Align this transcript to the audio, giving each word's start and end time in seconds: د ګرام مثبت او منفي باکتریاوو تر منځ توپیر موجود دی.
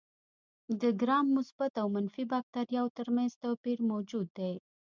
د 0.81 0.83
ګرام 1.01 1.25
مثبت 1.37 1.71
او 1.81 1.87
منفي 1.95 2.23
باکتریاوو 2.33 2.95
تر 2.97 3.07
منځ 3.15 3.31
توپیر 3.43 3.77
موجود 3.91 4.27
دی. 4.37 4.53